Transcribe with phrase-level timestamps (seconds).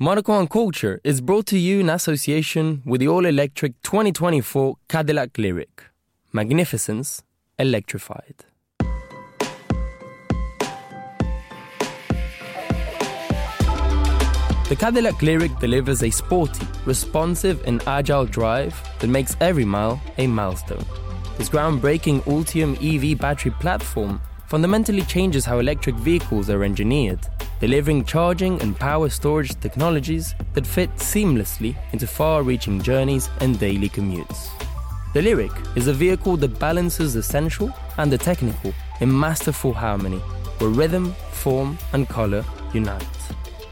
[0.00, 5.34] Monocle on Culture is brought to you in association with the all electric 2024 Cadillac
[5.34, 5.68] LYRIQ.
[6.32, 7.22] Magnificence
[7.60, 8.44] electrified.
[14.68, 20.26] The Cadillac LYRIQ delivers a sporty, responsive, and agile drive that makes every mile a
[20.26, 20.84] milestone.
[21.38, 27.20] This groundbreaking Ultium EV battery platform fundamentally changes how electric vehicles are engineered,
[27.60, 33.88] delivering charging and power storage technologies that fit seamlessly into far reaching journeys and daily
[33.88, 34.48] commutes.
[35.14, 40.18] The LYRIQ is a vehicle that balances the sensual and the technical in masterful harmony,
[40.58, 43.06] where rhythm, form, and color unite.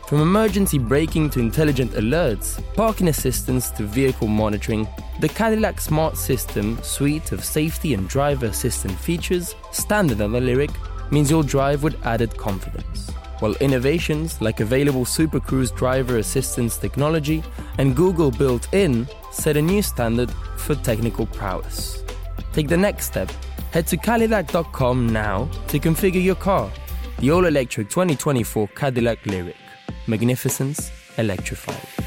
[0.07, 4.87] From emergency braking to intelligent alerts, parking assistance to vehicle monitoring,
[5.21, 11.11] the Cadillac Smart System suite of safety and driver assistant features, standard on the LYRIQ,
[11.11, 13.11] means you'll drive with added confidence.
[13.43, 17.43] While innovations like available Super Cruise driver assistance technology
[17.79, 22.05] and Google built in set a new standard for technical prowess.
[22.53, 23.29] Take the next step.
[23.73, 26.71] Head to Cadillac.com now to configure your car.
[27.19, 29.57] The all electric 2024 Cadillac LYRIQ.
[30.07, 32.02] Magnificence electrified.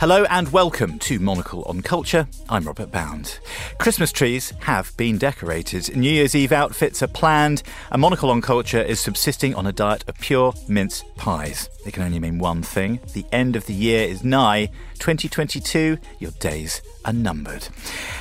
[0.00, 2.28] Hello and welcome to Monocle on Culture.
[2.48, 3.40] I'm Robert Bound.
[3.78, 8.80] Christmas trees have been decorated, New Year's Eve outfits are planned, and Monocle on Culture
[8.80, 11.68] is subsisting on a diet of pure mince pies.
[11.84, 14.70] It can only mean one thing the end of the year is nigh.
[14.98, 17.68] 2022, your days are numbered.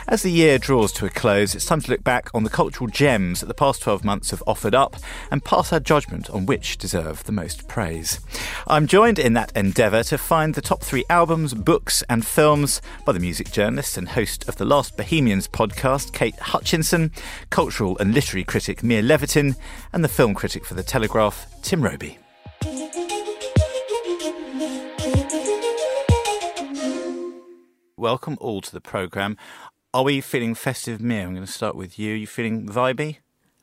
[0.08, 2.90] As the year draws to a close, it's time to look back on the cultural
[2.90, 4.96] gems that the past 12 months have offered up
[5.32, 8.20] and pass our judgment on which deserve the most praise.
[8.68, 13.12] I'm joined in that endeavour to find the top three albums, books, and films by
[13.12, 17.12] the music journalist and host of the Last Bohemians podcast, Kate Hutchinson,
[17.50, 19.56] cultural and literary critic Mia Levitin,
[19.94, 22.20] and the film critic for The Telegraph, Tim Robey.
[28.00, 29.38] Welcome all to the programme.
[29.92, 31.24] Are we feeling festive, Mia?
[31.24, 32.14] I'm going to start with you.
[32.14, 33.18] You feeling vibey?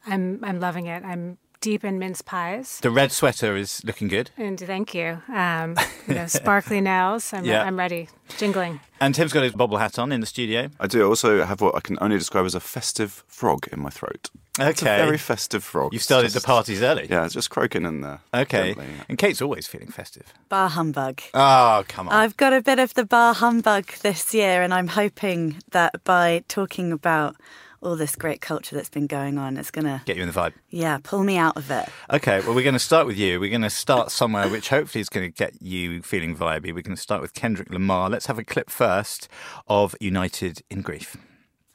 [0.08, 1.04] I'm I'm loving it.
[1.04, 2.78] I'm deep in mince pies.
[2.82, 4.30] The red sweater is looking good.
[4.36, 5.22] And thank you.
[5.32, 5.76] Um,
[6.06, 7.32] you know, sparkly nails.
[7.32, 7.64] I'm, Yeah.
[7.66, 8.08] I'm ready.
[8.38, 8.80] Jingling.
[9.00, 10.68] And Tim's got his bobble hat on in the studio.
[10.78, 13.90] I do also have what I can only describe as a festive frog in my
[13.90, 14.30] throat.
[14.58, 14.96] It's a Okay.
[15.04, 15.92] very festive frog.
[15.92, 17.06] You started just- the parties early.
[17.10, 18.20] Yeah, it's just croaking in there.
[18.32, 18.68] Okay.
[18.74, 19.04] gently, yeah.
[19.08, 20.32] And Kate's always feeling festive.
[20.48, 21.22] Bar humbug.
[21.34, 22.14] Oh, come on.
[22.14, 26.44] I've got a bit of the bar humbug this year, and I'm hoping that by
[26.48, 27.34] talking about
[27.84, 30.34] all this great culture that's been going on, it's going to, Get you in the
[30.34, 30.54] vibe.
[30.70, 31.88] yeah, pull me out of it.
[32.10, 33.38] Okay, well, we're going to start with you.
[33.38, 36.74] We're going to start somewhere which hopefully is going to get you feeling vibey.
[36.74, 38.08] We're going to start with Kendrick Lamar.
[38.10, 39.28] Let's have a clip first
[39.68, 41.16] of United in Grief.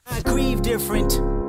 [0.06, 1.39] I grieve different.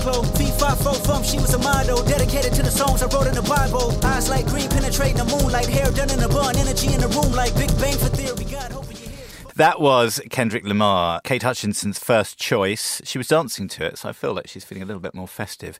[0.00, 0.38] Tour, my eye closed.
[0.38, 3.34] Feet five, four thumb, she was a model, dedicated to the songs I wrote in
[3.34, 3.98] the Bible.
[4.04, 7.32] Eyes like green, penetrating the moonlight, hair done in a bun, energy in the room
[7.32, 8.44] like Big Bang for theory.
[8.44, 9.26] God, hoping you hear.
[9.56, 13.00] That was Kendrick Lamar, Kate Hutchinson's first choice.
[13.04, 15.28] She was dancing to it, so I feel like she's feeling a little bit more
[15.28, 15.78] festive.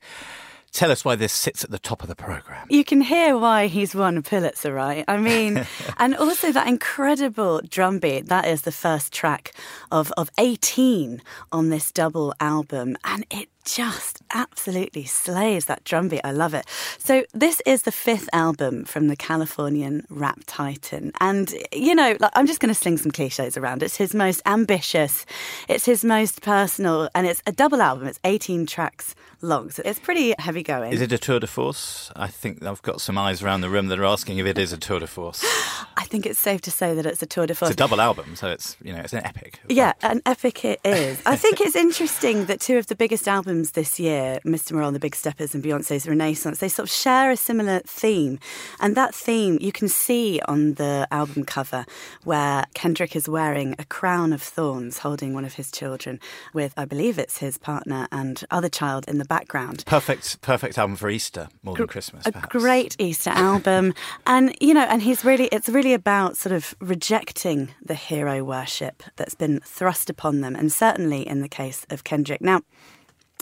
[0.72, 2.66] Tell us why this sits at the top of the programme.
[2.70, 5.04] You can hear why he's won a Pulitzer, right?
[5.08, 5.66] I mean,
[5.98, 8.26] and also that incredible drum beat.
[8.26, 9.52] That is the first track
[9.90, 12.96] of, of 18 on this double album.
[13.04, 16.20] And it just absolutely slays that drum beat.
[16.24, 16.66] I love it.
[16.98, 21.12] So, this is the fifth album from the Californian rap titan.
[21.20, 23.82] And, you know, like, I'm just going to sling some cliches around.
[23.82, 25.26] It's his most ambitious,
[25.68, 28.06] it's his most personal, and it's a double album.
[28.06, 29.70] It's 18 tracks long.
[29.70, 30.92] So, it's pretty heavy going.
[30.92, 32.10] Is it a tour de force?
[32.16, 34.72] I think I've got some eyes around the room that are asking if it is
[34.72, 35.44] a tour de force.
[35.96, 37.70] I think it's safe to say that it's a tour de force.
[37.70, 39.60] It's a double album, so it's you know it's an epic.
[39.68, 41.20] Yeah, an epic it is.
[41.26, 44.72] I think it's interesting that two of the biggest albums this year, Mr.
[44.72, 48.38] Morale and the Big Steppers and Beyonce's Renaissance, they sort of share a similar theme.
[48.78, 51.84] And that theme you can see on the album cover
[52.24, 56.20] where Kendrick is wearing a crown of thorns holding one of his children
[56.54, 59.84] with, I believe it's his partner and other child in the background.
[59.86, 62.26] Perfect, perfect album for Easter more than Christmas.
[62.26, 63.94] a great Easter album.
[64.26, 69.02] and, you know, and he's really, it's really about sort of rejecting the hero worship
[69.16, 70.54] that's been thrust upon them.
[70.54, 72.40] And certainly in the case of Kendrick.
[72.40, 72.62] Now,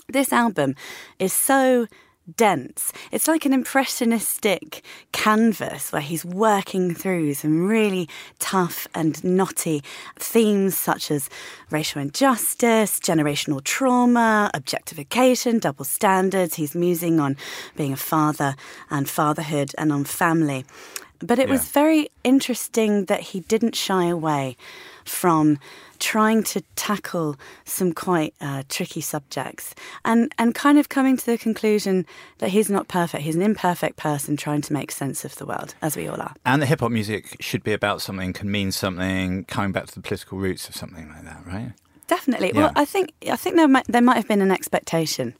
[0.08, 0.74] this album
[1.18, 1.86] is so
[2.36, 2.92] dense.
[3.10, 4.82] It's like an impressionistic
[5.12, 8.08] canvas where he's working through some really
[8.38, 9.82] tough and knotty
[10.16, 11.30] themes such as
[11.70, 16.54] racial injustice, generational trauma, objectification, double standards.
[16.54, 17.36] He's musing on
[17.76, 18.56] being a father
[18.90, 20.64] and fatherhood and on family.
[21.20, 21.52] But it yeah.
[21.52, 24.56] was very interesting that he didn't shy away
[25.08, 25.58] from
[25.98, 29.74] trying to tackle some quite uh, tricky subjects
[30.04, 32.06] and, and kind of coming to the conclusion
[32.38, 33.24] that he's not perfect.
[33.24, 36.34] He's an imperfect person trying to make sense of the world, as we all are.
[36.44, 39.94] And the hip hop music should be about something, can mean something, coming back to
[39.94, 41.72] the political roots of something like that, right?
[42.08, 42.52] Definitely.
[42.54, 42.60] Yeah.
[42.60, 45.34] Well, I think I think there might there might have been an expectation,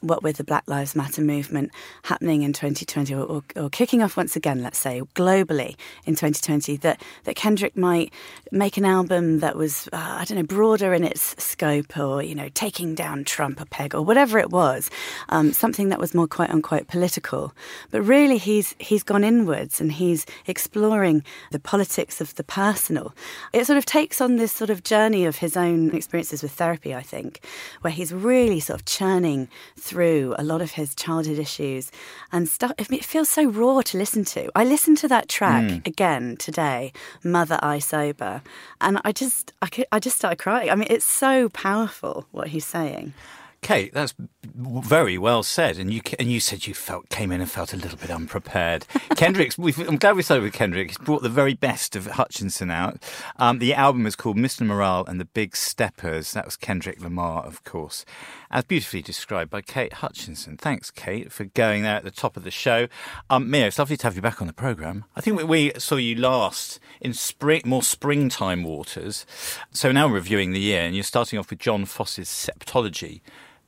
[0.00, 1.70] what with the Black Lives Matter movement
[2.02, 6.76] happening in 2020, or, or, or, kicking off once again, let's say globally in 2020,
[6.78, 8.12] that that Kendrick might
[8.52, 12.34] make an album that was uh, I don't know broader in its scope, or you
[12.34, 14.90] know taking down Trump a peg, or whatever it was,
[15.30, 17.54] um, something that was more quote unquote political.
[17.90, 23.14] But really, he's he's gone inwards and he's exploring the politics of the personal.
[23.54, 26.50] It sort of takes on this sort of journey of his own experience experiences with
[26.50, 27.40] therapy, I think,
[27.82, 29.48] where he's really sort of churning
[29.78, 31.92] through a lot of his childhood issues
[32.32, 32.72] and stuff.
[32.78, 34.50] It feels so raw to listen to.
[34.56, 35.86] I listened to that track mm.
[35.86, 36.92] again today,
[37.22, 38.42] "Mother I Sober,"
[38.80, 40.68] and I just, I, could, I just started crying.
[40.68, 43.14] I mean, it's so powerful what he's saying.
[43.62, 45.78] Kate, that's very well said.
[45.78, 48.86] And you and you said you felt came in and felt a little bit unprepared.
[49.16, 49.58] Kendrick's.
[49.58, 50.88] I'm glad we started with Kendrick.
[50.88, 53.02] He's brought the very best of Hutchinson out.
[53.36, 54.66] Um, the album is called Mr.
[54.66, 56.32] Morale and the Big Steppers.
[56.32, 58.04] That was Kendrick Lamar, of course,
[58.50, 60.56] as beautifully described by Kate Hutchinson.
[60.56, 62.88] Thanks, Kate, for going there at the top of the show.
[63.28, 65.04] Um, Mia, it's lovely to have you back on the program.
[65.14, 69.26] I think we saw you last in spring, more springtime waters.
[69.70, 73.20] So now we're reviewing the year, and you're starting off with Jon Fosse's Septology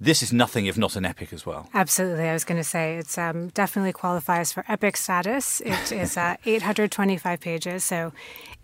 [0.03, 1.69] this is nothing if not an epic as well.
[1.73, 2.29] Absolutely.
[2.29, 5.61] I was going to say it's um, definitely qualifies for epic status.
[5.61, 8.13] It is uh, 825 pages, so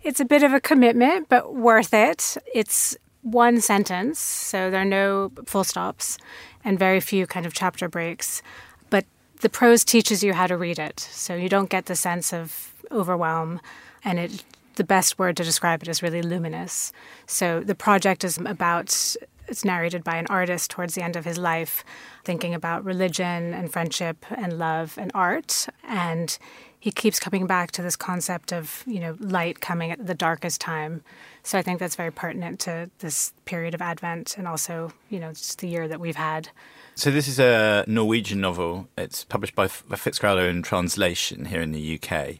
[0.03, 2.35] it's a bit of a commitment, but worth it.
[2.53, 6.17] It's one sentence, so there are no full stops
[6.65, 8.41] and very few kind of chapter breaks.
[8.89, 9.05] But
[9.39, 12.73] the prose teaches you how to read it, so you don't get the sense of
[12.91, 13.61] overwhelm,
[14.03, 14.43] and it
[14.75, 16.93] the best word to describe it is really luminous.
[17.27, 19.15] So the project is about
[19.49, 21.83] it's narrated by an artist towards the end of his life,
[22.23, 25.67] thinking about religion and friendship and love and art.
[25.83, 26.37] And
[26.79, 30.61] he keeps coming back to this concept of, you know, light coming at the darkest
[30.61, 31.03] time.
[31.43, 35.29] So I think that's very pertinent to this period of Advent and also, you know,
[35.29, 36.49] just the year that we've had.
[36.95, 38.87] So this is a Norwegian novel.
[38.97, 42.39] It's published by Fitzcarraldo in translation here in the UK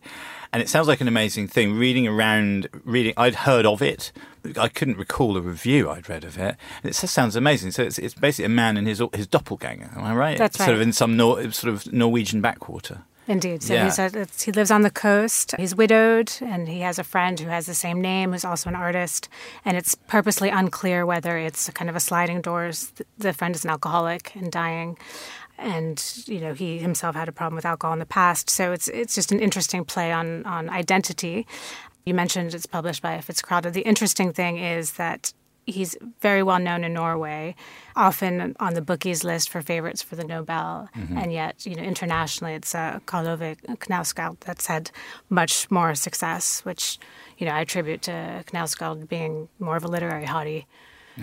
[0.52, 1.78] and it sounds like an amazing thing.
[1.78, 4.12] Reading around, reading, I'd heard of it.
[4.58, 6.56] I couldn't recall a review I'd read of it.
[6.82, 7.72] And it just sounds amazing.
[7.72, 9.92] So it's, it's basically a man and his his doppelganger.
[9.96, 10.38] Am I right?
[10.38, 10.66] That's right.
[10.66, 13.04] Sort of in some Nor- sort of Norwegian backwater.
[13.30, 13.62] Indeed.
[13.62, 13.94] So yeah.
[13.96, 15.54] a, he lives on the coast.
[15.56, 18.76] He's widowed, and he has a friend who has the same name, who's also an
[18.76, 19.30] artist.
[19.64, 22.92] And it's purposely unclear whether it's kind of a sliding doors.
[23.20, 24.98] The friend is an alcoholic and dying,
[25.60, 28.50] and you know he himself had a problem with alcohol in the past.
[28.50, 31.46] So it's it's just an interesting play on on identity.
[32.08, 33.72] You mentioned it's published by Fitzcarraldo.
[33.72, 35.34] The interesting thing is that
[35.68, 37.56] he's very well known in Norway,
[38.00, 41.18] often on the bookies list for favorites for the Nobel, mm-hmm.
[41.18, 44.92] and yet you know internationally it's uh, Karl Ove Knausgård that's had
[45.30, 46.98] much more success, which
[47.38, 50.66] you know I attribute to Knausgård being more of a literary hottie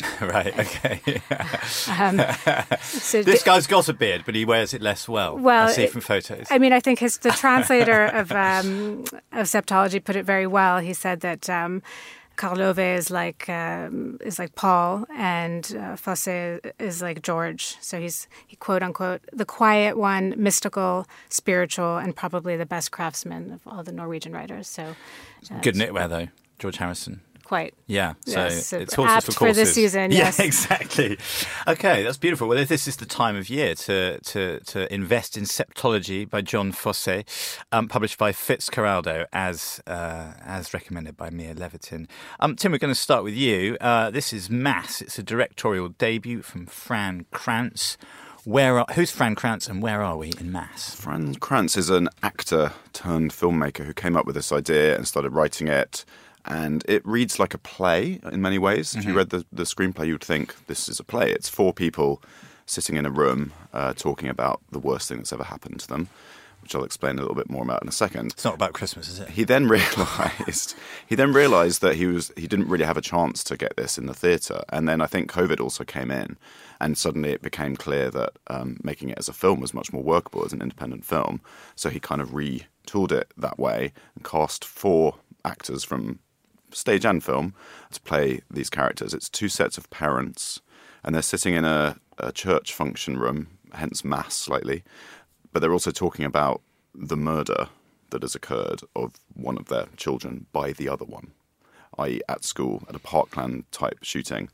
[0.20, 0.59] right.
[0.59, 1.23] Okay.
[1.99, 2.21] um,
[2.83, 5.38] so this guy's got a beard, but he wears it less well.
[5.38, 6.47] Well, I see it, from photos.
[6.50, 10.78] I mean, I think his the translator of um, of Septology put it very well.
[10.78, 11.49] He said that.
[11.49, 11.83] Um,
[12.37, 17.76] Karl Ove is like um, is like Paul, and uh, Fosse is like George.
[17.81, 23.52] So he's he quote unquote the quiet one, mystical, spiritual, and probably the best craftsman
[23.52, 24.69] of all the Norwegian writers.
[24.69, 24.95] So
[25.50, 26.28] uh, good knitwear though,
[26.59, 27.75] George Harrison quite.
[27.87, 29.38] Yeah, so yes, it's horses for courses.
[29.38, 30.11] for this season.
[30.11, 30.38] Yes.
[30.38, 31.17] Yeah, exactly.
[31.69, 32.49] Okay, that's beautiful.
[32.49, 36.73] Well, this is the time of year to to to invest in Septology by Jon
[36.73, 37.25] Fosse,
[37.71, 42.09] um, published by Fitzcarraldo, as uh, as recommended by Mia Levitin.
[42.41, 43.76] Um, Tim, we're going to start with you.
[43.81, 45.00] Uh, this is Mass.
[45.00, 47.97] It's a directorial debut from Fran Kranz.
[48.45, 50.95] Where are, who's Fran Kranz and where are we in Mass?
[50.95, 55.31] Fran Kranz is an actor turned filmmaker who came up with this idea and started
[55.31, 56.05] writing it
[56.47, 58.91] and it reads like a play in many ways.
[58.91, 58.99] Mm-hmm.
[58.99, 59.19] If you mm-hmm.
[59.19, 61.33] read the, the screenplay, you'd think this is a play.
[61.33, 62.23] It's four people
[62.67, 66.09] sitting in a room uh, talking about the worst thing that's ever happened to them.
[66.62, 68.33] which I'll explain a little bit more about in a second.
[68.33, 69.31] It's not about Christmas, is it?
[69.31, 70.75] He then realised
[71.07, 73.99] he then realised that he was he didn't really have a chance to get this
[73.99, 76.37] in the theatre, and then I think COVID also came in,
[76.81, 80.03] and suddenly it became clear that um, making it as a film was much more
[80.03, 81.41] workable as an independent film.
[81.76, 86.19] So he kind of retooled it that way and cast four actors from
[86.76, 87.54] stage and film
[87.92, 89.14] to play these characters.
[89.14, 90.61] It's two sets of parents,
[91.02, 94.83] and they're sitting in a, a church function room, hence mass slightly,
[95.52, 96.61] but they're also talking about
[96.95, 97.68] the murder
[98.11, 101.33] that has occurred of one of their children by the other one,
[101.99, 104.49] i.e., at school at a Parkland type shooting.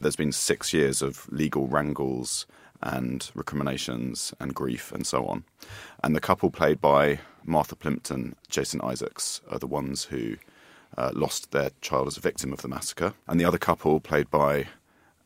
[0.00, 2.46] There's been six years of legal wrangles
[2.80, 5.44] and recriminations and grief and so on.
[6.02, 10.36] And the couple played by Martha Plimpton, Jason Isaacs, are the ones who
[10.96, 13.14] uh, lost their child as a victim of the massacre.
[13.26, 14.66] And the other couple, played by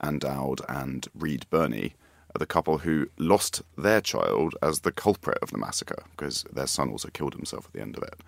[0.01, 1.95] Ann Dowd and Reed Birney,
[2.35, 6.67] are the couple who lost their child as the culprit of the massacre because their
[6.67, 8.21] son also killed himself at the end of it.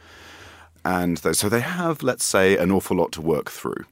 [0.84, 3.84] And so they have, let's say, an awful lot to work through.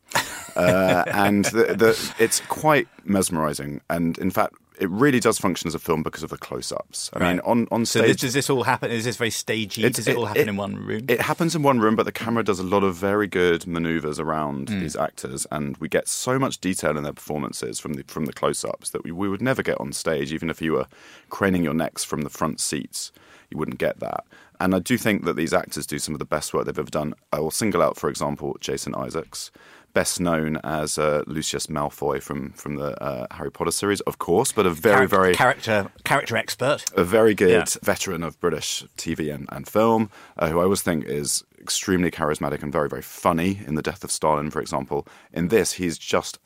[0.55, 3.81] Uh, and the, the, it's quite mesmerizing.
[3.91, 7.11] And in fact, it really does function as a film because of the close-ups.
[7.15, 7.41] I mean, Right.
[7.45, 8.91] on on So stage, this, does this all happen?
[8.91, 9.83] Is this very stagey?
[9.85, 11.05] It's- does it, all happen it- in one room?
[11.09, 14.19] It happens in one room, but the camera does a lot of very good maneuvers
[14.21, 14.81] around Hmm.
[14.81, 18.33] these actors, and we get so much detail in their performances from the from the
[18.33, 20.87] close-ups that we, we would never get on stage, even if you were
[21.31, 23.13] craning your necks from the front seats.
[23.51, 24.25] You wouldn't get that.
[24.59, 26.91] And I do think that these actors do some of the best work they've ever
[26.91, 27.15] done.
[27.33, 29.51] I will single out, for example, Jason Isaacs,
[29.97, 34.53] best known as uh, Lucius Malfoy from from the uh, Harry Potter series, of course,
[34.53, 36.81] but a very Character- very character character expert.
[36.95, 37.65] a very good Yeah.
[37.93, 40.03] veteran of British TV and, and film,
[40.39, 44.05] uh, who I always think is extremely charismatic and very, very funny in The Death
[44.05, 44.99] of Stalin, for example.
[45.33, 46.39] In this, he's just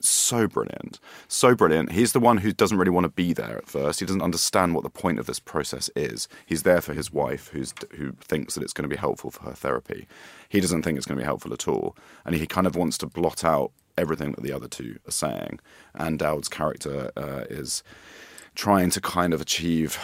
[0.00, 1.00] so brilliant.
[1.28, 1.92] So brilliant.
[1.92, 4.00] He's the one who doesn't really want to be there at first.
[4.00, 6.28] He doesn't understand what the point of this process is.
[6.46, 9.44] He's there for his wife, who's who thinks that it's going to be helpful for
[9.44, 10.06] her therapy.
[10.48, 11.96] He doesn't think it's going to be helpful at all.
[12.24, 15.60] And he kind of wants to blot out everything that the other two are saying.
[15.94, 17.82] And Dowd's character uh, is
[18.54, 19.98] trying to kind of achieve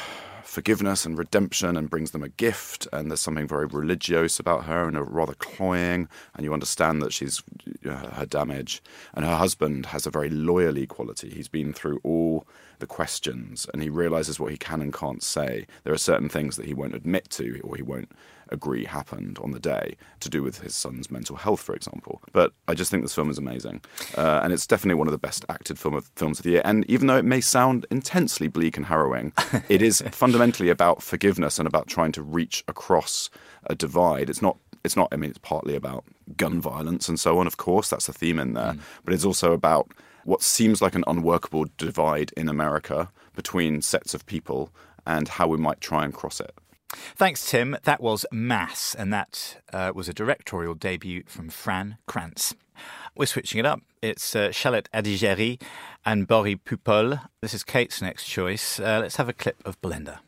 [0.54, 2.86] forgiveness and redemption and brings them a gift.
[2.92, 7.12] And there's something very religious about her and a rather cloying and you understand that
[7.12, 7.42] she's
[7.82, 8.82] know, her damage.
[9.14, 11.30] And her husband has a very loyally quality.
[11.30, 12.46] He's been through all
[12.78, 16.56] the questions and he realizes what he can and can't say there are certain things
[16.56, 18.10] that he won't admit to or he won't
[18.50, 22.22] agree happened on the day to do with his son's mental health, for example.
[22.32, 23.82] But I just think this film is amazing,
[24.16, 26.62] uh, and it's definitely one of the best acted film of, films of the year.
[26.64, 29.32] And even though it may sound intensely bleak and harrowing,
[29.68, 33.30] it is fundamentally about forgiveness and about trying to reach across
[33.64, 34.30] a divide.
[34.30, 34.56] It's not.
[34.84, 35.08] It's not.
[35.12, 36.04] I mean, it's partly about
[36.36, 37.46] gun violence and so on.
[37.46, 39.90] Of course, that's a theme in there, but it's also about
[40.24, 44.70] what seems like an unworkable divide in America between sets of people
[45.06, 46.54] and how we might try and cross it.
[47.16, 47.76] Thanks, Tim.
[47.84, 52.54] That was Mass, and that uh, was a directorial debut from Fran Kranz.
[53.16, 53.80] We're switching it up.
[54.02, 55.60] It's uh, Charlotte Adigéry
[56.04, 57.20] and Boris Pupul.
[57.40, 58.78] This is Kate's next choice.
[58.78, 60.20] Uh, let's have a clip of Belinda.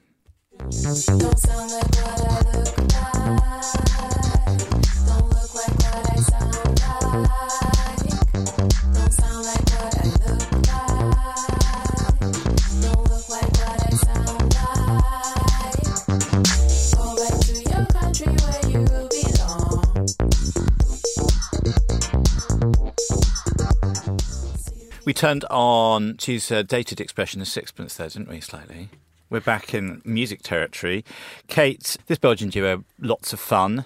[25.06, 28.88] We turned on, she's a dated expression sixpence there, didn't we, slightly?
[29.30, 31.04] We're back in music territory.
[31.46, 33.84] Kate, this Belgian duo, lots of fun.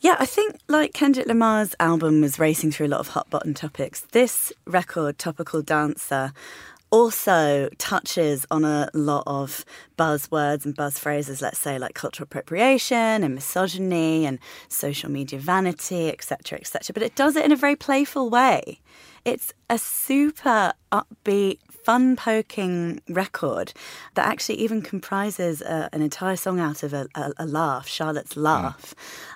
[0.00, 3.52] Yeah, I think like Kendrick Lamar's album was racing through a lot of hot button
[3.52, 4.06] topics.
[4.12, 6.32] This record, Topical Dancer,
[6.90, 9.66] also touches on a lot of
[9.98, 16.08] buzzwords and buzz phrases, let's say like cultural appropriation and misogyny and social media vanity,
[16.08, 16.94] etc., etc.
[16.94, 18.80] But it does it in a very playful way.
[19.26, 23.72] It's a super upbeat, fun poking record
[24.14, 28.36] that actually even comprises uh, an entire song out of a, a, a laugh, Charlotte's
[28.36, 28.94] laugh.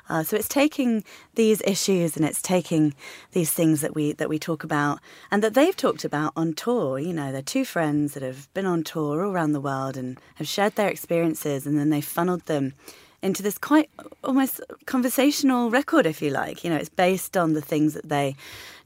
[0.09, 1.03] Uh, so it's taking
[1.35, 2.95] these issues and it's taking
[3.33, 7.01] these things that we that we talk about and that they've talked about on tour.
[7.01, 10.21] You know, they're two friends that have been on tour all around the world and
[10.37, 12.75] have shared their experiences, and then they funneled them
[13.23, 13.91] into this quite
[14.25, 16.65] almost conversational record, if you like.
[16.65, 18.37] You know, it's based on the things that they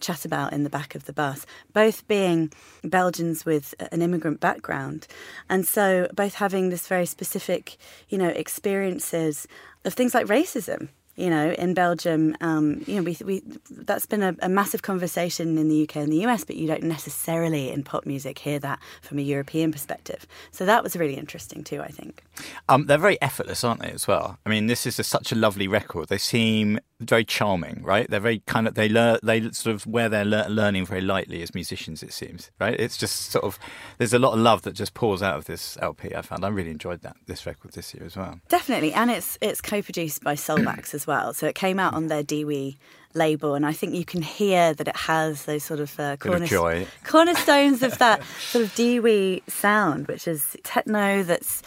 [0.04, 5.06] chat about in the back of the bus, both being Belgians with an immigrant background.
[5.49, 7.76] And so both having this very specific,
[8.08, 9.49] you know, experiences
[9.84, 14.23] of things like racism You know, in Belgium, um, you know, we, we that's been
[14.23, 17.83] a, a massive conversation in the UK and the US, but you don't necessarily in
[17.85, 20.26] pop music hear that from a European perspective.
[20.50, 22.25] So that was really interesting too, I think.
[22.68, 23.90] Um, they're very effortless, aren't they?
[23.90, 24.38] As well.
[24.44, 26.09] I mean, this is a, such a lovely record.
[26.09, 28.09] They seem very charming, right?
[28.09, 31.42] They're very kind of they learn they sort of wear their lear- learning very lightly
[31.42, 32.02] as musicians.
[32.02, 32.78] It seems, right?
[32.78, 33.59] It's just sort of
[33.99, 36.14] there's a lot of love that just pours out of this LP.
[36.14, 38.40] I found I really enjoyed that this record this year as well.
[38.49, 41.32] Definitely, and it's it's co-produced by Soulwax as well.
[41.34, 42.76] So it came out on their DEEWEE
[43.14, 46.32] label, and I think you can hear that it has those sort of, uh, Bit
[46.42, 46.49] of
[47.04, 51.62] cornerstones of that sort of DEEWEE sound, which is techno that's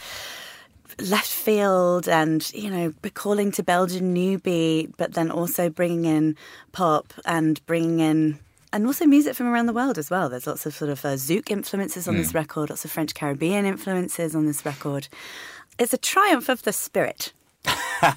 [1.00, 6.36] left field and you know calling to Belgian new beat, but then also bringing in
[6.72, 8.38] pop and bringing in.
[8.70, 10.28] And also music from around the world as well.
[10.28, 13.64] There's lots of sort of uh, Zouk influences on this record, lots of French Caribbean
[13.64, 15.08] influences on this record.
[15.78, 17.32] It's a triumph of the spirit.
[18.00, 18.14] There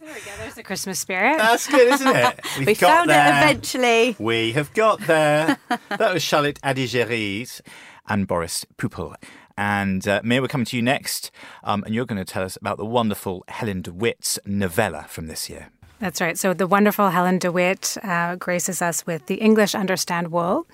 [0.00, 0.30] we go.
[0.38, 1.36] There's the Christmas spirit.
[1.36, 2.40] That's good, isn't it?
[2.58, 3.26] We've we got found there.
[3.26, 4.16] it eventually.
[4.18, 5.58] We have got there.
[5.90, 7.60] that was Charlotte Adigeries
[8.08, 9.16] and Boris Pupul.
[9.58, 11.30] And uh, Mia, we're coming to you next,
[11.64, 15.50] um, and you're going to tell us about the wonderful Helen DeWitt's novella from this
[15.50, 15.68] year.
[15.98, 16.38] That's right.
[16.38, 20.66] So the wonderful Helen DeWitt uh, graces us with The English Understand Wool,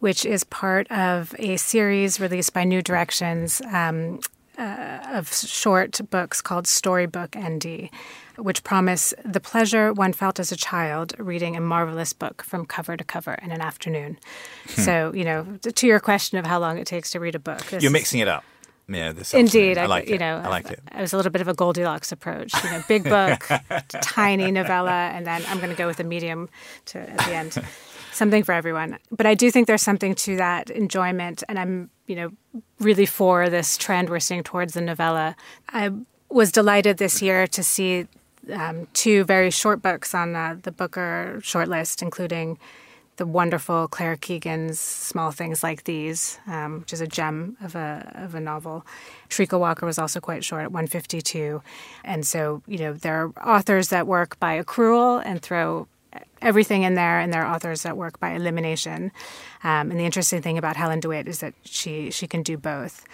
[0.00, 4.20] which is part of a series released by New Directions um,
[4.58, 7.90] uh, of short books called Storybook ND,
[8.36, 12.96] which promise the pleasure one felt as a child reading a marvelous book from cover
[12.96, 14.18] to cover in an afternoon.
[14.68, 14.80] Hmm.
[14.82, 17.62] So, you know, to your question of how long it takes to read a book.
[17.80, 18.44] You're mixing it up.
[18.88, 19.78] Yeah, this Indeed, afternoon.
[19.78, 20.20] I like you it.
[20.20, 20.80] know, I like it.
[20.92, 22.52] I was a little bit of a Goldilocks approach.
[22.62, 23.48] You know, big book,
[24.00, 26.48] tiny novella, and then I'm going to go with a medium
[26.86, 27.56] to at the end.
[28.12, 28.98] Something for everyone.
[29.10, 33.48] But I do think there's something to that enjoyment, and I'm, you know, really for
[33.48, 35.36] this trend we're seeing towards the novella.
[35.68, 35.90] I
[36.28, 38.06] was delighted this year to see
[38.52, 42.58] um, two very short books on uh, the Booker shortlist, including
[43.16, 48.12] the wonderful Claire Keegan's Small Things Like These, um, which is a gem of a,
[48.14, 48.84] of a novel.
[49.28, 51.62] Treacle Walker was also quite short at 152.
[52.04, 55.88] And so, you know, there are authors that work by accrual and throw
[56.40, 59.12] everything in there, and there are authors that work by elimination.
[59.64, 63.04] Um, and the interesting thing about Helen DeWitt is that she, she can do both.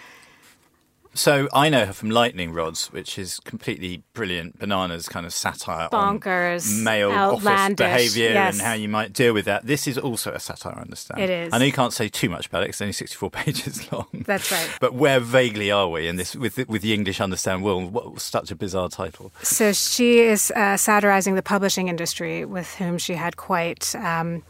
[1.15, 5.89] So I know her from Lightning Rods, which is completely brilliant, bananas kind of satire
[5.89, 8.55] Bonkers, on male office behaviour yes.
[8.55, 9.65] and how you might deal with that.
[9.65, 11.21] This is also a satire, I understand.
[11.21, 11.53] It is.
[11.53, 14.07] I know you can't say too much about it; it's only sixty-four pages long.
[14.13, 14.69] That's right.
[14.79, 17.93] But where vaguely are we in this with the, with the English understand world?
[17.93, 19.31] What such a bizarre title.
[19.43, 24.43] So she is uh, satirizing the publishing industry, with whom she had quite um,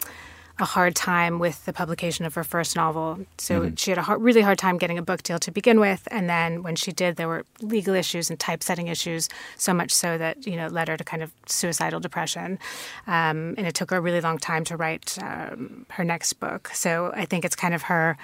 [0.59, 3.25] a hard time with the publication of her first novel.
[3.39, 6.07] So she had a hard, really hard time getting a book deal to begin with,
[6.11, 10.17] and then when she did, there were legal issues and typesetting issues, so much so
[10.17, 12.59] that you know led her to kind of suicidal depression,
[13.07, 16.69] um, and it took her a really long time to write um, her next book.
[16.73, 18.17] So I think it's kind of her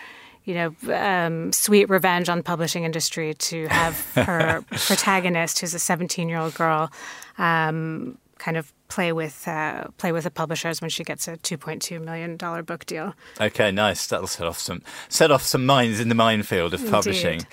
[0.46, 5.80] you know, um, sweet revenge on the publishing industry to have her protagonist, who's a
[5.80, 6.92] 17 year old girl,
[7.38, 12.04] um, kind of play with uh, play with the publishers when she gets a 2.2
[12.04, 13.14] million dollar book deal.
[13.40, 14.06] Okay, nice.
[14.08, 17.46] That'll set off some set off some mines in the minefield of publishing.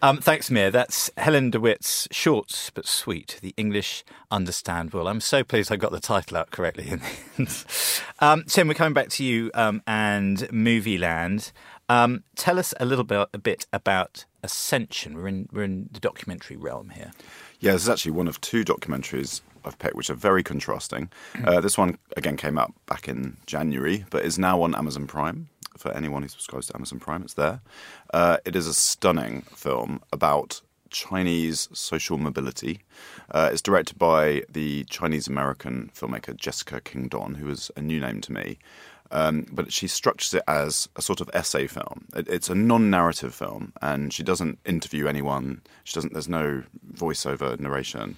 [0.00, 0.70] Um, thanks, Mia.
[0.70, 3.38] That's Helen DeWitt's short but sweet.
[3.42, 5.08] The English understand well.
[5.08, 7.06] I'm so pleased I got the title out correctly in the
[7.38, 7.64] end.
[8.20, 11.50] Um, Tim, we're coming back to you um, and Movie Land.
[11.88, 15.16] Um, tell us a little bit a bit about Ascension.
[15.16, 17.12] We're in we're in the documentary realm here.
[17.60, 21.10] Yeah, this is actually one of two documentaries I've picked, which are very contrasting.
[21.44, 25.48] Uh, this one, again, came out back in January, but is now on Amazon Prime.
[25.78, 27.60] For anyone who subscribes to Amazon Prime, it's there.
[28.12, 32.82] Uh, it is a stunning film about Chinese social mobility.
[33.32, 38.20] Uh, it's directed by the Chinese American filmmaker Jessica Kingdon, who is a new name
[38.20, 38.58] to me.
[39.14, 42.06] Um, but she structures it as a sort of essay film.
[42.16, 45.62] It, it's a non-narrative film, and she doesn't interview anyone.
[45.84, 46.12] She doesn't.
[46.12, 48.16] There's no voiceover narration.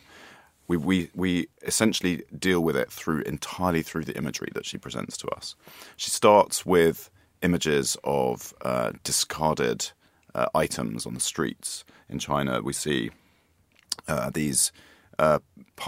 [0.69, 5.19] We, we we essentially deal with it through entirely through the imagery that she presents
[5.19, 5.55] to us.
[5.97, 7.11] She starts with
[7.43, 9.93] images of uh, discarded
[10.35, 12.63] uh, items on the streets in China.
[12.63, 13.11] We see
[14.09, 14.73] uh, these
[15.19, 15.39] uh,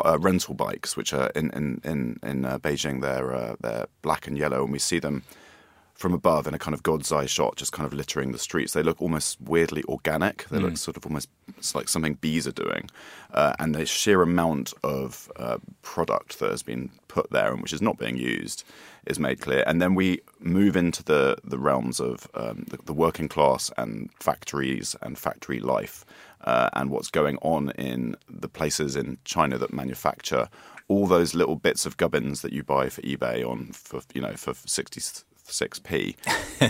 [0.04, 3.00] uh, rental bikes, which are in in in, in uh, Beijing.
[3.00, 5.22] They're uh, they're black and yellow, and we see them
[5.98, 8.72] from above in a kind of god's eye shot, just kind of littering the streets.
[8.72, 10.44] They look almost weirdly organic.
[10.44, 12.88] They look sort of almost it's like something bees are doing,
[13.34, 17.72] uh, and the sheer amount of uh, product that has been put there and which
[17.72, 18.62] is not being used
[19.06, 19.64] is made clear.
[19.66, 24.08] And then we move into the the realms of um, the, the working class and
[24.20, 26.04] factories and factory life,
[26.44, 30.48] uh, and what's going on in the places in China that manufacture
[30.86, 34.34] all those little bits of gubbins that you buy for eBay on for you know
[34.34, 35.00] for sixty
[35.50, 36.16] six p.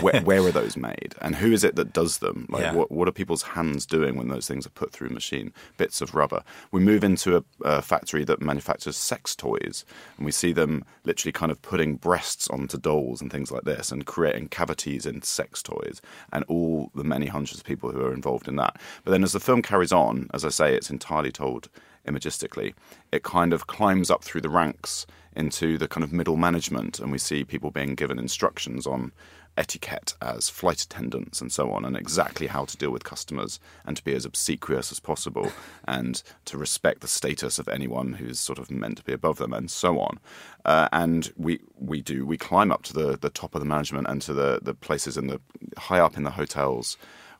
[0.01, 2.45] Where, where are those made, and who is it that does them?
[2.49, 2.73] Like, Yeah.
[2.73, 5.51] what what are people's hands doing when those things are put through machine?
[5.77, 6.43] Bits of rubber.
[6.71, 9.85] We move into a, a factory that manufactures sex toys,
[10.17, 13.91] and we see them literally kind of putting breasts onto dolls and things like this,
[13.91, 18.13] and creating cavities in sex toys, and all the many hundreds of people who are
[18.13, 18.79] involved in that.
[19.03, 21.69] But then, as the film carries on, as I say, it's entirely told
[22.07, 22.73] imagistically.
[23.11, 25.05] It kind of climbs up through the ranks
[25.39, 29.13] into the kind of middle management, and we see people being given instructions on
[29.57, 33.97] etiquette as flight attendants and so on, and exactly how to deal with customers and
[33.97, 35.51] to be as obsequious as possible
[35.87, 39.53] and to respect the status of anyone who's sort of meant to be above them
[39.53, 40.19] and so on.
[40.65, 44.07] Uh, and we we do we climb up to the, the top of the management
[44.07, 45.39] and to the, the places in the
[45.77, 46.97] high up in the hotels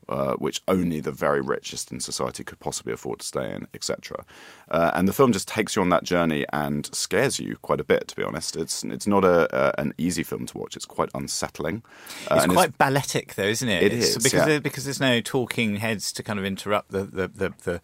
[0.08, 4.24] uh, which only the very richest in society could possibly afford to stay in, etc.
[4.70, 7.84] Uh, and the film just takes you on that journey and scares you quite a
[7.84, 8.08] bit.
[8.08, 10.76] To be honest, it's it's not a, an easy film to watch.
[10.76, 11.82] It's quite unsettling.
[12.28, 13.82] Uh, It's quite balletic, though, isn't it?
[13.82, 14.44] It It's- is, because yeah.
[14.46, 17.52] there, because there's no talking heads to kind of interrupt the the the.
[17.64, 17.80] the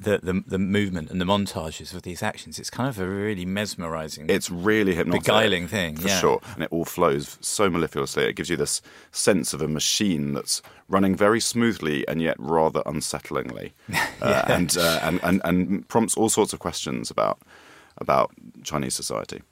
[0.00, 2.58] the, the, the movement and the montages of these actions.
[2.58, 4.30] It's kind of a really mesmerizing.
[4.30, 6.18] It's really hypnotic, Beguiling thing, for yeah.
[6.18, 8.24] sure, and it all flows so mellifluously.
[8.24, 8.80] It gives you this
[9.12, 13.72] sense of a machine that's running very smoothly and yet rather unsettlingly,
[14.22, 17.38] uh, and, uh, and and and prompts all sorts of questions about
[18.00, 18.30] about
[18.62, 19.42] Chinese society.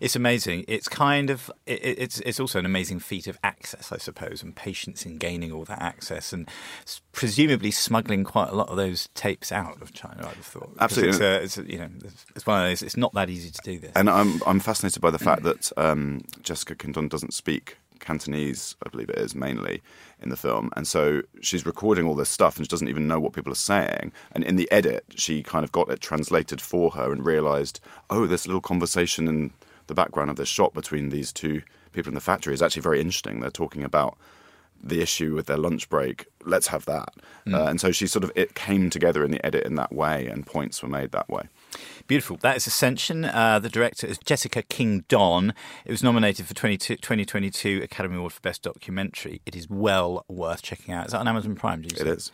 [0.00, 0.64] It's amazing.
[0.66, 4.42] It's kind of it, it- it's it's also an amazing feat of access, I suppose,
[4.42, 6.48] and patience in gaining all that access, and
[7.12, 10.16] presumably smuggling quite a lot of those tapes out of China.
[10.20, 10.70] I'd have thought.
[10.80, 11.10] Absolutely.
[11.26, 12.82] it's, a, it's you know it's- one of those.
[12.82, 13.92] It's not that easy to do this.
[13.94, 18.88] And I'm I'm fascinated by the fact that um, Jessica Kingdon doesn't speak Cantonese, I
[18.88, 19.82] believe it is mainly
[20.20, 23.20] in the film, and so she's recording all this stuff and she doesn't even know
[23.20, 24.12] what people are saying.
[24.32, 27.80] And in the edit, she kind of got it translated for her and realised,
[28.10, 29.52] oh, this little conversation in
[29.86, 33.00] the background of this shot between these two people in the factory is actually very
[33.00, 33.40] interesting.
[33.40, 34.16] They're talking about
[34.82, 36.26] the issue with their lunch break.
[36.44, 37.14] Let's have that.
[37.54, 40.26] Uh, and so she sort of it came together in the edit in that way,
[40.26, 41.48] and points were made that way.
[42.08, 42.38] Beautiful.
[42.38, 43.26] That is Ascension.
[43.26, 45.52] Uh, the director is Jessica Kingdon.
[45.84, 49.42] It was nominated for 2022 Academy Award for Best Documentary.
[49.44, 51.04] It is well worth checking out.
[51.06, 51.82] Is that on Amazon Prime?
[51.82, 52.10] Did you It say?
[52.12, 52.32] is.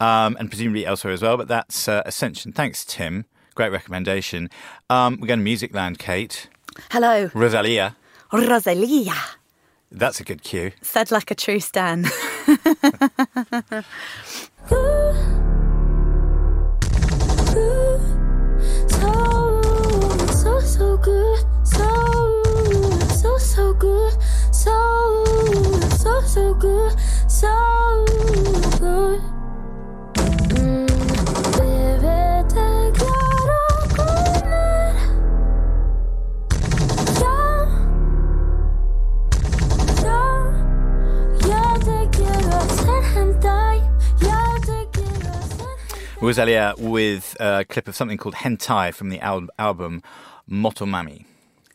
[0.00, 2.52] Um, and presumably elsewhere as well, but that's uh, Ascension.
[2.52, 3.24] Thanks, Tim.
[3.54, 4.50] Great recommendation.
[4.90, 6.48] Um, we're going to Music Land, Kate.
[6.90, 7.94] Hello, Rosalia.
[8.32, 9.14] Rosalia.
[9.92, 10.72] That's a good cue.
[10.80, 12.06] Said like a true Stan.
[20.72, 21.44] So, good.
[21.64, 21.86] So,
[23.20, 24.14] so, so good.
[24.50, 24.74] So,
[25.98, 26.96] so, so good.
[27.28, 28.06] So
[28.80, 29.20] good.
[30.48, 30.86] Mm,
[32.48, 32.64] te
[32.96, 33.62] quiero
[33.96, 34.96] comer.
[37.20, 37.38] Ya,
[40.02, 40.22] ya,
[41.48, 43.78] ya te quiero hacer hentai.
[44.22, 46.22] Hacer hentai.
[46.22, 50.02] Rosalia with a clip of something called Hentai from the al- album
[50.50, 51.24] Motomami.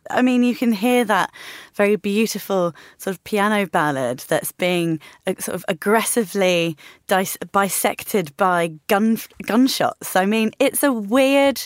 [0.10, 1.32] I mean, you can hear that
[1.74, 6.78] very beautiful sort of piano ballad that's being uh, sort of aggressively
[7.08, 10.16] dis- bisected by gun gunshots.
[10.16, 11.62] I mean, it's a weird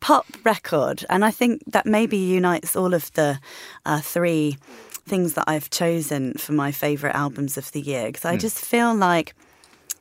[0.00, 3.40] pop record, and I think that maybe unites all of the
[3.86, 4.58] uh, three
[5.06, 8.94] things that I've chosen for my favourite albums of the year because I just feel
[8.94, 9.34] like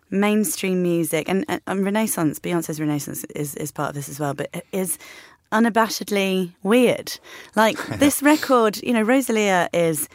[0.10, 4.34] mainstream music and, and, and Renaissance, Beyonce's Renaissance is, is part of this as well,
[4.34, 4.98] but it is
[5.52, 7.20] unabashedly weird.
[7.56, 10.08] Like this record, you know, Rosalia is.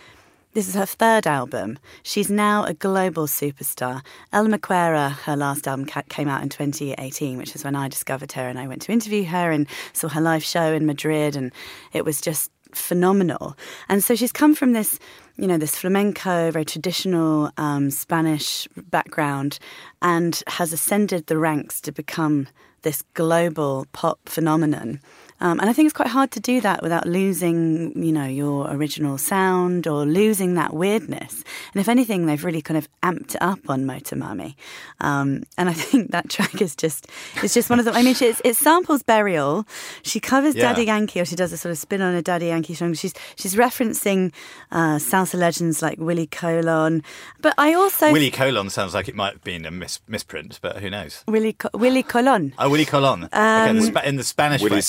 [0.54, 1.78] This is her third album.
[2.02, 4.04] She's now a global superstar.
[4.34, 7.88] El Mal Querer, her last album, ca- came out in 2018, which is when I
[7.88, 11.36] discovered her and I went to interview her and saw her live show in Madrid,
[11.36, 11.52] and
[11.94, 13.56] it was just phenomenal.
[13.88, 14.98] And so she's come from this,
[15.36, 19.58] you know, this flamenco, very traditional um, Spanish background,
[20.00, 22.48] and has ascended the ranks to become
[22.82, 25.00] this global pop phenomenon.
[25.42, 28.70] Um, and I think it's quite hard to do that without losing, you know, your
[28.70, 31.42] original sound or losing that weirdness.
[31.74, 34.54] And if anything, they've really kind of amped it up on Motomami.
[35.00, 37.08] Um, and I think that track is just,
[37.42, 39.66] it's just one of the, I mean, she, it's, it samples Burial.
[40.02, 40.68] She covers Yeah.
[40.68, 42.94] Daddy Yankee, or she does a sort of spin on a Daddy Yankee song.
[42.94, 44.32] She's, she's referencing
[44.70, 47.02] uh, salsa legends like Willie Colon.
[47.40, 50.76] But I also, Willie Colon sounds like it might have been a mis- misprint, but
[50.76, 51.24] who knows?
[51.26, 52.54] Willie, Co- Willie Colon.
[52.60, 53.24] Oh, Willie Colon.
[53.24, 54.80] okay, the Spa- in the Spanish Willie way.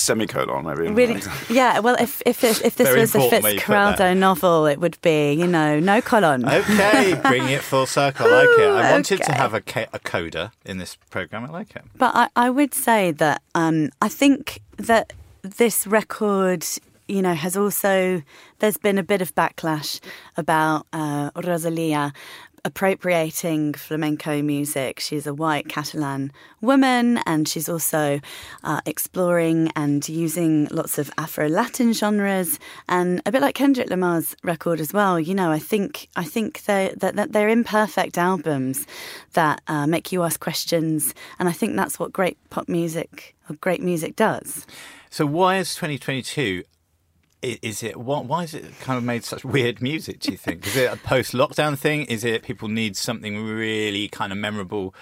[0.46, 0.92] Willie's semicolon, maybe.
[0.92, 1.78] Really, yeah.
[1.80, 3.98] Well, if if if, if this Very was a important where you put that.
[3.98, 6.48] Fitzcarraldo novel, it would be you know no colon.
[6.48, 8.26] Okay, bringing it full circle.
[8.26, 8.68] I like it.
[8.68, 11.44] I wanted to have a, ca- a coda in this program.
[11.44, 11.82] I like it.
[11.96, 16.64] But I, I would say that um, I think that this record,
[17.08, 18.22] you know, has also
[18.58, 20.00] there's been a bit of backlash
[20.36, 22.12] about uh, Rosalia
[22.64, 25.00] appropriating flamenco music.
[25.00, 28.20] She's a white Catalan woman, and she's also
[28.62, 34.34] uh, exploring and using lots of Afro Latin genres, and a bit like Kendrick Lamar's
[34.42, 35.20] record as well.
[35.20, 38.86] You know, I think I think they that, that they're imperfect albums
[39.34, 43.56] that uh, make you ask questions, and I think that's what great pop music or
[43.56, 44.66] great music does.
[45.10, 46.64] So why is 2022?
[47.62, 47.96] Is it?
[47.96, 50.20] Why is it kind of made such weird music?
[50.20, 50.66] Do you think?
[50.66, 52.04] Is it a post-lockdown thing?
[52.04, 54.94] Is it people need something really kind of memorable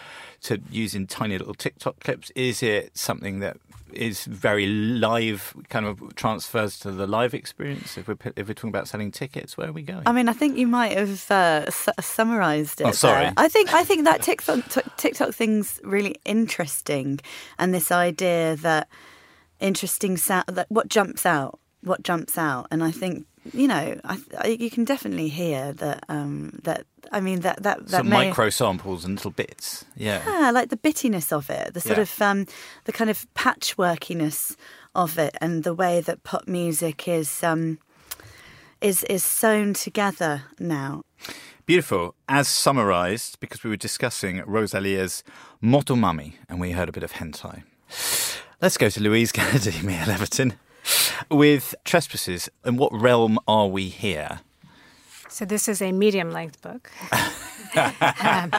[0.42, 2.30] to use in tiny little TikTok clips?
[2.34, 3.58] Is it something that
[3.92, 7.96] is very live, kind of transfers to the live experience?
[7.96, 10.02] If we're if we're talking about selling tickets, where are we going?
[10.06, 12.86] I mean, I think you might have uh, su- summarised it.
[12.86, 13.24] Oh, sorry.
[13.24, 13.34] there.
[13.36, 17.20] I think I think that TikTok t- TikTok thing's really interesting,
[17.58, 18.88] and this idea that
[19.60, 24.18] interesting sound that what jumps out, what jumps out, and I think you know, I,
[24.38, 26.04] I, you can definitely hear that.
[26.08, 29.84] Um, that I mean, that that that Some may, micro samples and little bits.
[29.96, 30.22] Yeah.
[30.24, 32.02] yeah, like the bittiness of it, the sort Yeah.
[32.02, 32.46] of um,
[32.84, 34.56] the kind of patchworkiness
[34.94, 37.78] of it, and the way that pop music is um,
[38.80, 41.02] is is sewn together now.
[41.66, 42.14] Beautiful.
[42.28, 45.22] As summarised, because we were discussing Rosalia's
[45.62, 47.62] Motomami and we heard a bit of hentai.
[48.60, 50.54] Let's go to Louise Kennedy, Mia Levitin.
[51.30, 54.40] With Trespasses, in what realm are we here?
[55.28, 56.90] So this is a medium-length book.
[57.74, 58.50] um,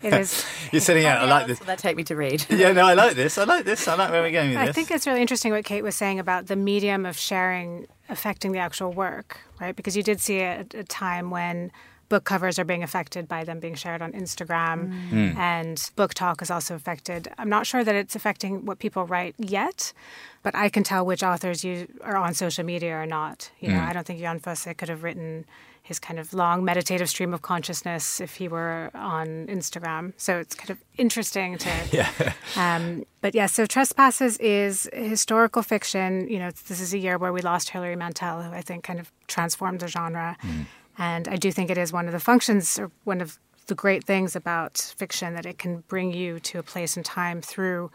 [0.00, 0.46] it is.
[0.72, 1.18] You're sitting out.
[1.18, 1.58] I like this.
[1.60, 2.46] That take me to read?
[2.50, 3.36] Yeah, no, I like this.
[3.36, 3.88] I like this.
[3.88, 4.74] I like where we're going with I this.
[4.76, 8.58] think it's really interesting what Kate was saying about the medium of sharing affecting the
[8.58, 9.74] actual work, right?
[9.74, 11.72] Because you did see a, a time when
[12.08, 15.08] book covers are being affected by them being shared on Instagram, mm.
[15.08, 15.38] hmm.
[15.38, 17.28] and book talk is also affected.
[17.38, 19.92] I'm not sure that it's affecting what people write yet,
[20.42, 23.50] but I can tell which authors you are on social media or not.
[23.60, 23.88] You know, hmm.
[23.88, 25.44] I don't think Jan Fosse could have written
[25.88, 30.12] his kind of long meditative stream of consciousness if he were on Instagram.
[30.18, 32.34] So it's kind of interesting to yeah.
[32.56, 36.28] um, but yeah, so Trespasses is historical fiction.
[36.28, 39.00] You know, this is a year where we lost Hilary Mantel, who I think kind
[39.00, 40.36] of transformed the genre.
[40.40, 40.62] Hmm.
[40.98, 44.04] And I do think it is one of the functions or one of the great
[44.04, 47.90] things about fiction that it can bring you to a place and time through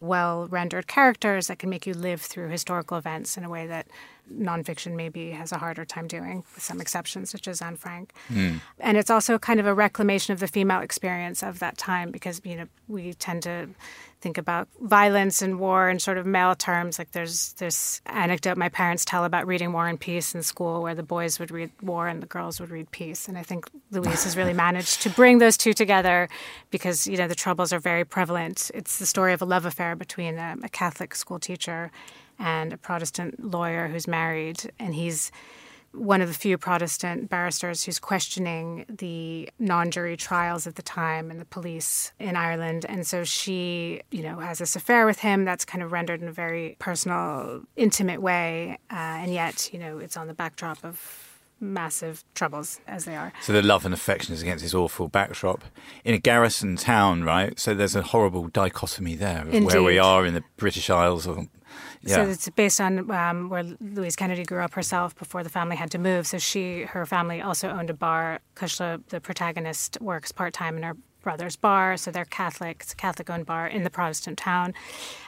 [0.00, 3.86] well rendered characters that can make you live through historical events in a way that
[4.32, 8.12] nonfiction maybe has a harder time doing, with some exceptions, such as Anne Frank.
[8.28, 8.56] Hmm.
[8.78, 12.40] And it's also kind of a reclamation of the female experience of that time because,
[12.44, 13.68] you know, we tend to
[14.24, 16.98] think about violence and war in sort of male terms.
[16.98, 20.94] Like there's this anecdote my parents tell about reading War and Peace in school where
[20.94, 23.28] the boys would read war and the girls would read peace.
[23.28, 26.30] And I think Louise has really managed to bring those two together
[26.70, 28.70] because, you know, the troubles are very prevalent.
[28.72, 31.92] It's the story of a love affair between a, a Catholic school teacher
[32.38, 34.72] and a Protestant lawyer who's married.
[34.78, 35.30] And he's
[35.94, 41.30] one of the few Protestant barristers who's questioning the non jury trials at the time
[41.30, 42.84] and the police in Ireland.
[42.88, 46.28] And so she, you know, has this affair with him that's kind of rendered in
[46.28, 48.78] a very personal, intimate way.
[48.90, 53.32] Uh, and yet, you know, it's on the backdrop of massive troubles as they are.
[53.42, 55.64] So the love and affection is against this awful backdrop
[56.04, 57.58] in a garrison town, right?
[57.58, 61.26] So there's a horrible dichotomy there of where we are in the British Isles.
[61.26, 61.46] Or,
[62.02, 62.16] yeah.
[62.16, 65.90] So it's based on um, where Louise Kennedy grew up herself before the family had
[65.92, 66.26] to move.
[66.26, 68.40] So she, her family also owned a bar.
[68.56, 71.96] Cushla, the protagonist, works part time in her brother's bar.
[71.96, 72.78] So they're Catholic.
[72.82, 74.74] It's a Catholic owned bar in the Protestant town.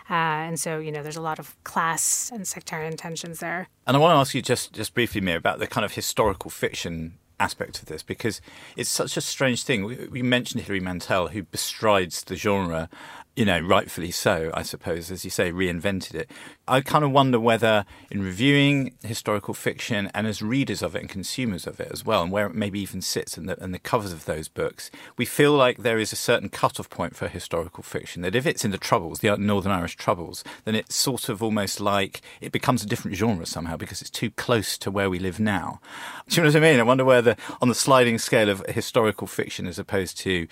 [0.09, 0.15] Uh,
[0.47, 3.69] and so, you know, there's a lot of class and sectarian tensions there.
[3.87, 6.51] And I want to ask you just, just briefly, Mia, about the kind of historical
[6.51, 8.41] fiction aspect of this because
[8.77, 9.85] it's such a strange thing.
[9.85, 12.89] We, we mentioned Hilary Mantel, who bestrides the genre,
[13.37, 16.31] you know, rightfully so, I suppose, as you say, reinvented it.
[16.67, 21.09] I kind of wonder whether, in reviewing historical fiction and as readers of it and
[21.09, 24.11] consumers of it as well, and where it maybe even sits in the, the covers
[24.11, 28.23] of those books, we feel like there is a certain cut-off point for historical fiction.
[28.23, 31.79] That if it's in the Troubles, the Northern Irish Troubles, then it's sort of almost
[31.79, 35.39] like it becomes a different genre somehow because it's too close to where we live
[35.39, 35.81] now.
[36.27, 36.81] Do you know what I mean?
[36.81, 40.49] I wonder whether on the sliding scale of historical fiction as opposed to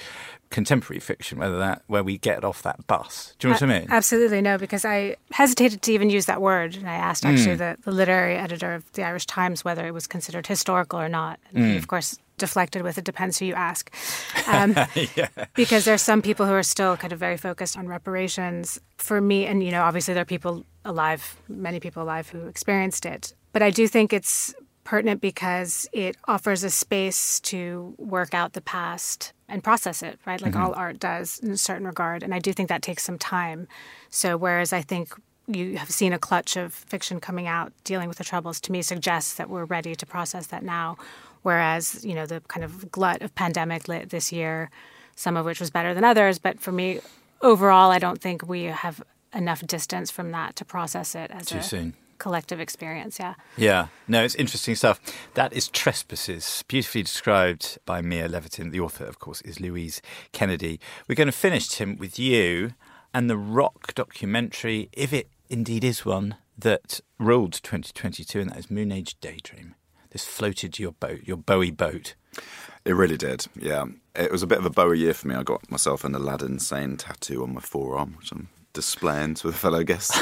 [0.50, 3.34] contemporary fiction, whether that where we get off that bus.
[3.38, 3.86] Do you know what I mean?
[3.90, 6.76] Absolutely no, because I hesitated to even use that word.
[6.76, 10.06] And I asked actually the, the literary editor of the Irish Times whether it was
[10.06, 11.40] considered historical or not.
[11.52, 13.94] And he, of course, deflected with it depends who you ask.
[14.48, 14.74] Um,
[15.54, 18.80] Because there's some people who are still kind of very focused on reparations.
[18.98, 23.06] For me, and you know, obviously there are people alive, many people alive who experienced
[23.06, 23.34] it.
[23.52, 28.60] But I do think it's pertinent because it offers a space to work out the
[28.60, 30.40] past and process it, right?
[30.40, 30.80] Like all mm-hmm.
[30.80, 32.22] art does in a certain regard.
[32.22, 33.68] And I do think that takes some time.
[34.10, 35.12] So whereas I think
[35.46, 38.82] you have seen a clutch of fiction coming out dealing with the troubles to me
[38.82, 40.96] suggests that we're ready to process that now.
[41.42, 44.70] Whereas, you know, the kind of glut of pandemic lit this year,
[45.14, 47.00] some of which was better than others, but for me,
[47.42, 49.02] overall, I don't think we have
[49.34, 51.94] enough distance from that to process it as Too a soon.
[52.18, 53.18] Collective experience.
[53.18, 53.34] Yeah.
[53.56, 55.00] Yeah, no, it's interesting stuff.
[55.34, 58.70] That is Trespasses, beautifully described by Mia Levitin.
[58.72, 60.00] The author, of course, is Louise
[60.32, 60.80] Kennedy.
[61.08, 62.74] We're going to finish, Tim, with you
[63.12, 68.70] and the rock documentary, if it indeed is one, that ruled 2022, and that is
[68.70, 69.74] Moon Age Daydream.
[70.10, 72.14] This floated your boat, your Bowie boat.
[72.84, 73.86] It really did, yeah.
[74.14, 75.34] It was a bit of a Bowie year for me.
[75.34, 79.54] I got myself an Aladdin Sane tattoo on my forearm, which I'm displaying to the
[79.54, 80.14] fellow guests.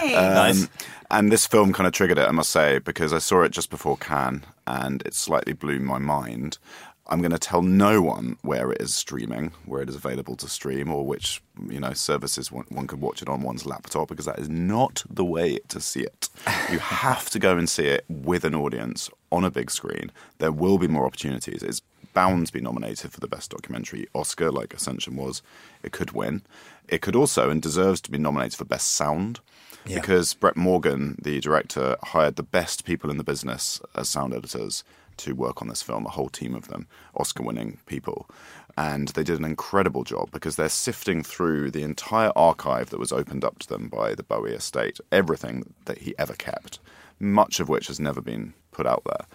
[0.00, 0.14] here.
[0.16, 0.68] Um,
[1.10, 3.70] and this film kind of triggered it, I must say, because I saw it just
[3.70, 6.58] before Cannes and it slightly blew my mind.
[7.06, 10.48] I'm going to tell no one where it is streaming, where it is available to
[10.48, 14.24] stream, or which you know services one, one could watch it on one's laptop, because
[14.24, 16.30] that is not the way to see it.
[16.72, 20.10] You have to go and see it with an audience on a big screen.
[20.38, 21.62] There will be more opportunities.
[21.62, 21.82] It's
[22.14, 25.42] bound to be nominated for the best documentary Oscar, like Ascension was.
[25.82, 26.42] It could win.
[26.88, 29.40] It could also and deserves to be nominated for best sound
[29.86, 30.00] Yeah.
[30.00, 34.84] because Brett Morgen, the director, hired the best people in the business as sound editors
[35.18, 38.28] to work on this film, a whole team of them, Oscar winning people.
[38.76, 43.12] And they did an incredible job because they're sifting through the entire archive that was
[43.12, 46.80] opened up to them by the Bowie estate, everything that he ever kept,
[47.20, 49.26] much of which has never been put out there.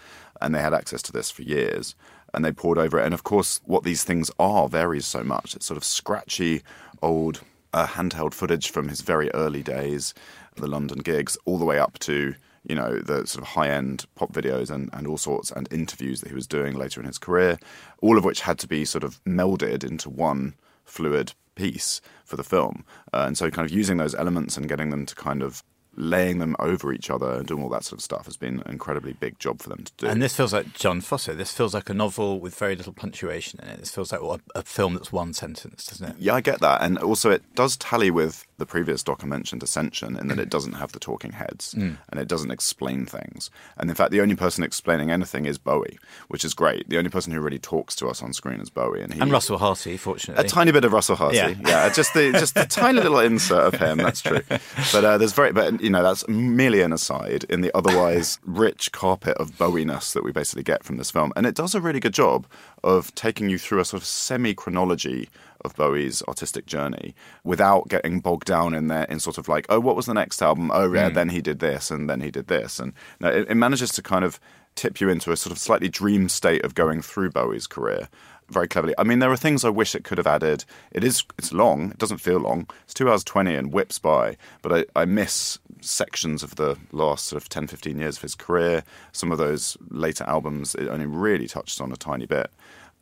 [0.41, 1.95] And they had access to this for years
[2.33, 3.05] and they poured over it.
[3.05, 5.55] And of course, what these things are varies so much.
[5.55, 6.63] It's sort of scratchy,
[7.01, 7.41] old
[7.73, 10.13] uh, handheld footage from his very early days,
[10.55, 12.35] the London gigs, all the way up to
[12.67, 16.29] you know the sort of high-end pop videos and, and all sorts and interviews that
[16.29, 17.57] he was doing later in his career,
[18.01, 22.43] all of which had to be sort of melded into one fluid piece for the
[22.43, 22.85] film.
[23.13, 25.63] Uh, and so, kind of using those elements and getting them to kind of
[25.99, 28.71] laying them over each other and doing all that sort of stuff has been an
[28.71, 30.07] incredibly big job for them to do.
[30.07, 31.25] And this feels like Jon Fosse.
[31.25, 33.79] This feels like a novel with very little punctuation in it.
[33.79, 36.15] This feels like a, a film that's one sentence, doesn't it?
[36.17, 36.81] Yeah, I get that.
[36.81, 40.49] And also, it does tally with the previous doc I mentioned, Ascension, in that it
[40.49, 43.49] doesn't have the talking heads and it doesn't explain things.
[43.77, 45.97] And in fact, the only person explaining anything is Bowie,
[46.29, 46.87] which is great.
[46.89, 49.01] The only person who really talks to us on screen is Bowie.
[49.01, 50.45] And, he, And Russell Harty, fortunately.
[50.45, 51.53] A tiny bit of Russell Harty, Yeah.
[51.65, 53.97] yeah, just the just a tiny little insert of him.
[53.97, 54.41] That's true,
[54.91, 58.91] but uh, there's very, but you know, that's merely an aside in the otherwise rich
[58.91, 61.99] carpet of Bowie-ness that we basically get from this film, and it does a really
[61.99, 62.45] good job
[62.83, 65.29] of taking you through a sort of semi chronology
[65.65, 69.79] of Bowie's artistic journey without getting bogged down in there in sort of like, oh,
[69.79, 70.69] what was the next album?
[70.71, 71.15] Oh, yeah, hmm.
[71.15, 74.03] then he did this, and then he did this, and no, it, it manages to
[74.03, 74.39] kind of
[74.75, 78.09] tip you into a sort of slightly dream state of going through Bowie's career
[78.49, 78.93] very cleverly.
[78.97, 80.65] I mean, there are things I wish it could have added.
[80.91, 81.91] It is it's long.
[81.91, 82.67] It doesn't feel long.
[82.83, 84.37] It's two hours twenty and whips by.
[84.61, 88.35] But I, I miss sections of the last sort of 10, 15 years of his
[88.35, 88.83] career.
[89.11, 92.51] Some of those later albums, it only really touched on a tiny bit.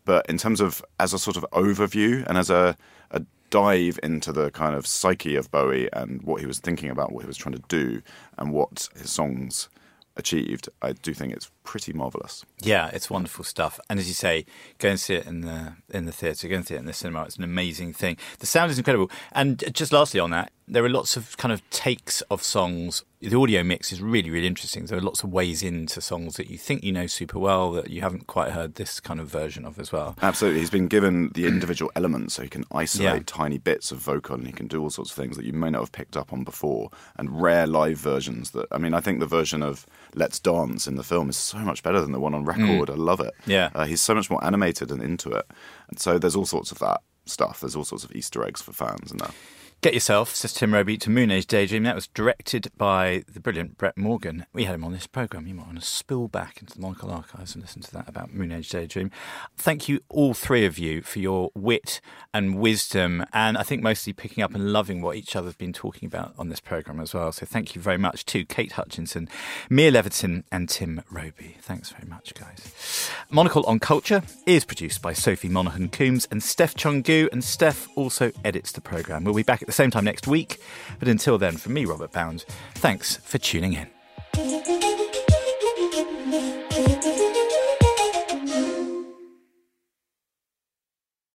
[0.05, 2.77] But in terms of as a sort of overview and as a,
[3.11, 7.11] a dive into the kind of psyche of Bowie and what he was thinking about,
[7.11, 8.01] what he was trying to do,
[8.37, 9.69] and what his songs
[10.17, 12.45] achieved, I do think it's pretty marvelous.
[12.59, 13.79] Yeah, it's wonderful stuff.
[13.89, 14.45] And as you say,
[14.79, 16.93] go and see it in the in the theatre, go and see it in the
[16.93, 17.23] cinema.
[17.23, 18.17] It's an amazing thing.
[18.39, 19.11] The sound is incredible.
[19.31, 23.03] And just lastly on that, there are lots of kind of takes of songs.
[23.21, 24.85] The audio mix is really, really interesting.
[24.85, 27.89] There are lots of ways into songs that you think you know super well that
[27.89, 30.15] you haven't quite heard this kind of version of as well.
[30.21, 30.59] Absolutely.
[30.59, 33.23] He's been given the individual elements so he can isolate Yeah.
[33.25, 35.69] tiny bits of vocal and he can do all sorts of things that you may
[35.69, 39.19] not have picked up on before and rare live versions that I mean I think
[39.19, 42.35] the version of Let's Dance in the film is so much better than the one
[42.35, 42.89] on record.
[42.89, 43.33] I love it.
[43.45, 43.69] Yeah.
[43.73, 45.45] Uh, he's so much more animated and into it.
[45.89, 47.61] And so there's all sorts of that stuff.
[47.61, 49.33] There's all sorts of Easter eggs for fans and that.
[49.81, 51.83] Get yourself, says Tim Robey, to Moonage Daydream.
[51.83, 54.47] That was directed by the brilliant Brett Morgen.
[54.51, 55.45] We had him on this programme.
[55.45, 58.33] You might want to spill back into the Monocle archives and listen to that about
[58.33, 59.11] Moonage Daydream.
[59.55, 62.01] Thank you, all three of you, for your wit
[62.33, 66.07] and wisdom, and I think mostly picking up and loving what each other's been talking
[66.07, 67.31] about on this programme as well.
[67.31, 69.29] So thank you very much to Kate Hutchinson,
[69.69, 71.57] Mia Levitin, and Tim Robey.
[71.61, 73.11] Thanks very much, guys.
[73.29, 78.31] Monocle on Culture is produced by Sophie Monaghan Coombs and Steph Chungu, and Steph also
[78.43, 79.23] edits the programme.
[79.23, 80.59] We'll be back the same time next week,
[80.97, 83.96] but until then, from me, Robert Bound, thanks for tuning in.